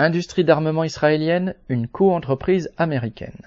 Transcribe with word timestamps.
Industrie 0.00 0.44
d'armement 0.44 0.84
israélienne, 0.84 1.56
une 1.68 1.88
co-entreprise 1.88 2.70
américaine. 2.78 3.42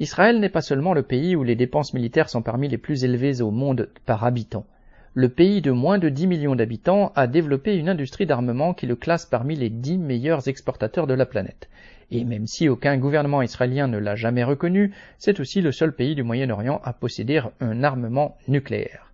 Israël 0.00 0.40
n'est 0.40 0.48
pas 0.48 0.62
seulement 0.62 0.94
le 0.94 1.02
pays 1.02 1.36
où 1.36 1.44
les 1.44 1.56
dépenses 1.56 1.92
militaires 1.92 2.30
sont 2.30 2.40
parmi 2.40 2.68
les 2.68 2.78
plus 2.78 3.04
élevées 3.04 3.42
au 3.42 3.50
monde 3.50 3.90
par 4.06 4.24
habitant. 4.24 4.64
Le 5.12 5.28
pays 5.28 5.60
de 5.60 5.72
moins 5.72 5.98
de 5.98 6.08
10 6.08 6.26
millions 6.26 6.56
d'habitants 6.56 7.12
a 7.16 7.26
développé 7.26 7.76
une 7.76 7.90
industrie 7.90 8.24
d'armement 8.24 8.72
qui 8.72 8.86
le 8.86 8.96
classe 8.96 9.26
parmi 9.26 9.56
les 9.56 9.68
10 9.68 9.98
meilleurs 9.98 10.48
exportateurs 10.48 11.06
de 11.06 11.12
la 11.12 11.26
planète. 11.26 11.68
Et 12.10 12.24
même 12.24 12.46
si 12.46 12.70
aucun 12.70 12.96
gouvernement 12.96 13.42
israélien 13.42 13.86
ne 13.86 13.98
l'a 13.98 14.16
jamais 14.16 14.42
reconnu, 14.42 14.94
c'est 15.18 15.38
aussi 15.38 15.60
le 15.60 15.70
seul 15.70 15.94
pays 15.94 16.14
du 16.14 16.22
Moyen-Orient 16.22 16.80
à 16.82 16.94
posséder 16.94 17.42
un 17.60 17.84
armement 17.84 18.38
nucléaire 18.48 19.12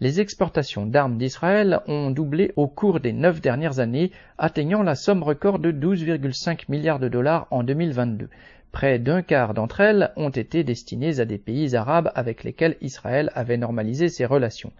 les 0.00 0.20
exportations 0.20 0.86
d'armes 0.86 1.18
d'Israël 1.18 1.80
ont 1.86 2.10
doublé 2.10 2.52
au 2.56 2.66
cours 2.66 3.00
des 3.00 3.12
neuf 3.12 3.40
dernières 3.40 3.78
années, 3.78 4.10
atteignant 4.38 4.82
la 4.82 4.94
somme 4.94 5.22
record 5.22 5.58
de 5.58 5.70
12,5 5.70 6.64
milliards 6.68 6.98
de 6.98 7.08
dollars 7.08 7.46
en 7.50 7.62
2022. 7.62 8.28
Près 8.72 8.98
d'un 8.98 9.22
quart 9.22 9.52
d'entre 9.52 9.80
elles 9.80 10.10
ont 10.16 10.30
été 10.30 10.64
destinées 10.64 11.20
à 11.20 11.24
des 11.24 11.38
pays 11.38 11.76
arabes 11.76 12.10
avec 12.14 12.42
lesquels 12.42 12.76
Israël 12.80 13.30
avait 13.34 13.58
normalisé 13.58 14.08
ses 14.08 14.24
relations. 14.24 14.72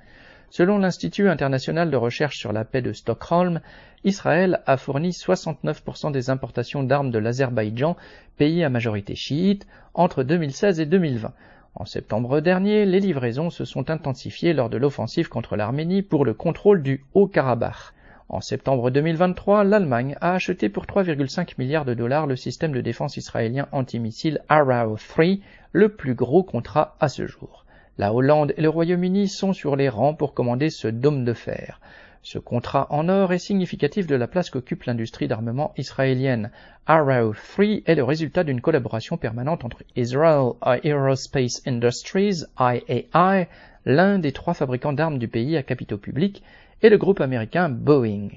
Selon 0.48 0.78
l'Institut 0.78 1.28
international 1.28 1.90
de 1.90 1.96
recherche 1.96 2.36
sur 2.36 2.52
la 2.52 2.64
paix 2.64 2.82
de 2.82 2.92
Stockholm, 2.92 3.60
Israël 4.04 4.60
a 4.66 4.76
fourni 4.76 5.10
69% 5.10 6.12
des 6.12 6.28
importations 6.28 6.82
d'armes 6.82 7.10
de 7.10 7.18
l'Azerbaïdjan, 7.18 7.96
pays 8.36 8.64
à 8.64 8.68
majorité 8.68 9.14
chiite, 9.14 9.66
entre 9.94 10.22
2016 10.22 10.80
et 10.80 10.86
2020. 10.86 11.32
En 11.74 11.86
septembre 11.86 12.40
dernier, 12.40 12.84
les 12.84 13.00
livraisons 13.00 13.48
se 13.48 13.64
sont 13.64 13.88
intensifiées 13.88 14.52
lors 14.52 14.68
de 14.68 14.76
l'offensive 14.76 15.30
contre 15.30 15.56
l'Arménie 15.56 16.02
pour 16.02 16.26
le 16.26 16.34
contrôle 16.34 16.82
du 16.82 17.06
Haut-Karabakh. 17.14 17.94
En 18.28 18.42
septembre 18.42 18.90
2023, 18.90 19.64
l'Allemagne 19.64 20.16
a 20.20 20.34
acheté 20.34 20.68
pour 20.68 20.84
3,5 20.84 21.54
milliards 21.56 21.86
de 21.86 21.94
dollars 21.94 22.26
le 22.26 22.36
système 22.36 22.72
de 22.72 22.82
défense 22.82 23.16
israélien 23.16 23.68
antimissile 23.72 24.42
Arrow 24.50 24.96
3, 24.96 25.24
le 25.72 25.88
plus 25.88 26.14
gros 26.14 26.42
contrat 26.42 26.94
à 27.00 27.08
ce 27.08 27.26
jour. 27.26 27.64
La 27.96 28.12
Hollande 28.12 28.52
et 28.58 28.62
le 28.62 28.68
Royaume-Uni 28.68 29.28
sont 29.28 29.54
sur 29.54 29.74
les 29.74 29.88
rangs 29.88 30.14
pour 30.14 30.34
commander 30.34 30.68
ce 30.68 30.88
dôme 30.88 31.24
de 31.24 31.32
fer. 31.32 31.80
Ce 32.24 32.38
contrat 32.38 32.86
en 32.90 33.08
or 33.08 33.32
est 33.32 33.40
significatif 33.40 34.06
de 34.06 34.14
la 34.14 34.28
place 34.28 34.48
qu'occupe 34.48 34.84
l'industrie 34.84 35.26
d'armement 35.26 35.74
israélienne. 35.76 36.52
Arrow 36.86 37.34
3 37.34 37.82
est 37.84 37.96
le 37.96 38.04
résultat 38.04 38.44
d'une 38.44 38.60
collaboration 38.60 39.16
permanente 39.16 39.64
entre 39.64 39.82
Israel 39.96 40.52
Aerospace 40.84 41.62
Industries, 41.66 42.44
IAI, 42.60 43.48
l'un 43.86 44.20
des 44.20 44.30
trois 44.30 44.54
fabricants 44.54 44.92
d'armes 44.92 45.18
du 45.18 45.26
pays 45.26 45.56
à 45.56 45.64
capitaux 45.64 45.98
publics, 45.98 46.44
et 46.80 46.90
le 46.90 46.96
groupe 46.96 47.20
américain 47.20 47.68
Boeing. 47.68 48.28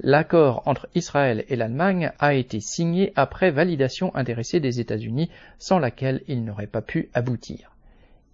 L'accord 0.00 0.62
entre 0.66 0.86
Israël 0.94 1.46
et 1.48 1.56
l'Allemagne 1.56 2.12
a 2.18 2.34
été 2.34 2.60
signé 2.60 3.14
après 3.16 3.50
validation 3.50 4.14
intéressée 4.14 4.60
des 4.60 4.80
États-Unis, 4.80 5.30
sans 5.58 5.78
laquelle 5.78 6.20
il 6.28 6.44
n'aurait 6.44 6.66
pas 6.66 6.82
pu 6.82 7.08
aboutir. 7.14 7.72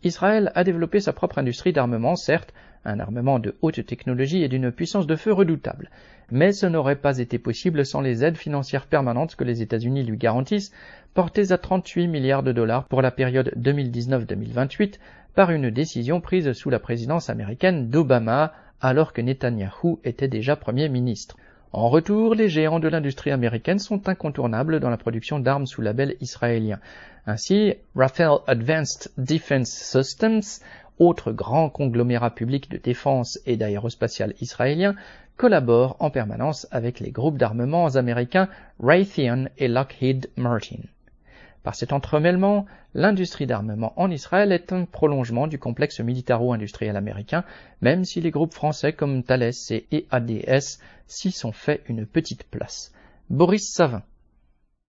Israël 0.05 0.53
a 0.55 0.63
développé 0.63 1.01
sa 1.01 1.13
propre 1.13 1.39
industrie 1.39 1.73
d'armement, 1.73 2.15
certes, 2.15 2.55
un 2.85 3.01
armement 3.01 3.39
de 3.39 3.57
haute 3.63 3.85
technologie 3.85 4.43
et 4.43 4.49
d'une 4.49 4.71
puissance 4.71 5.07
de 5.07 5.17
feu 5.17 5.33
redoutable. 5.33 5.91
Mais 6.31 6.53
ce 6.53 6.67
n'aurait 6.67 6.97
pas 6.97 7.19
été 7.19 7.39
possible 7.39 7.85
sans 7.85 8.01
les 8.01 8.23
aides 8.25 8.37
financières 8.37 8.87
permanentes 8.87 9.35
que 9.35 9.45
les 9.45 9.61
États-Unis 9.63 10.05
lui 10.05 10.17
garantissent, 10.17 10.73
portées 11.15 11.51
à 11.51 11.59
38 11.59 12.07
milliards 12.07 12.43
de 12.43 12.53
dollars 12.53 12.85
pour 12.85 13.03
la 13.03 13.11
période 13.11 13.53
2019-2028 13.57 14.99
par 15.35 15.51
une 15.51 15.71
décision 15.71 16.21
prise 16.21 16.53
sous 16.53 16.71
la 16.71 16.79
présidence 16.79 17.29
américaine 17.31 17.91
d'Obama 17.91 18.53
alors 18.81 19.13
que 19.13 19.21
Netanyahou 19.21 20.01
était 20.05 20.29
déjà 20.29 20.55
Premier 20.55 20.89
ministre. 20.89 21.37
En 21.73 21.91
retour, 21.91 22.35
les 22.35 22.49
géants 22.49 22.81
de 22.81 22.89
l'industrie 22.89 23.31
américaine 23.31 23.79
sont 23.79 24.09
incontournables 24.09 24.81
dans 24.81 24.89
la 24.89 24.97
production 24.97 25.39
d'armes 25.39 25.67
sous 25.67 25.83
label 25.83 26.17
israélien. 26.21 26.81
Ainsi, 27.27 27.75
Rafael 27.95 28.39
Advanced 28.47 29.13
Defense 29.19 29.69
Systems, 29.69 30.63
autre 30.99 31.31
grand 31.31 31.69
conglomérat 31.69 32.35
public 32.35 32.71
de 32.71 32.79
défense 32.79 33.39
et 33.45 33.59
d'aérospatial 33.59 34.33
israélien, 34.41 34.95
collabore 35.37 35.97
en 36.01 36.11
permanence 36.11 36.67
avec 36.71 37.01
les 37.01 37.11
groupes 37.11 37.37
d'armements 37.37 37.97
américains 37.97 38.49
Raytheon 38.81 39.49
et 39.59 39.69
Lockheed 39.69 40.31
Martin. 40.37 40.81
Par 41.69 41.75
cet 41.75 41.93
entremêlement, 41.93 42.65
l'industrie 42.95 43.47
d'armement 43.47 43.93
en 43.97 44.11
Israël 44.11 44.53
est 44.53 44.73
un 44.73 44.87
prolongement 44.87 45.47
du 45.47 45.59
complexe 45.59 46.01
militaro-industriel 46.01 46.97
américain, 46.97 47.45
même 47.83 48.07
si 48.07 48.23
les 48.23 48.31
groupes 48.31 48.55
français 48.55 48.95
comme 48.95 49.23
Thales 49.23 49.53
et 49.71 49.87
EADS 49.93 50.79
s'y 51.07 51.31
sont 51.31 51.53
fait 51.53 51.83
une 51.87 52.07
petite 52.07 52.45
place. 52.45 52.95
Boris 53.29 53.71
Savin 53.71 54.03